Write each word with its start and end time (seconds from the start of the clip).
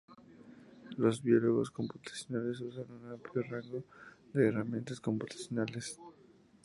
Los 0.97 1.21
biólogos 1.21 1.69
computacionales 1.69 2.59
usan 2.61 2.89
un 2.91 3.11
amplio 3.11 3.43
rango 3.43 3.83
de 4.33 4.47
herramientas 4.47 4.99
computacionales. 4.99 5.99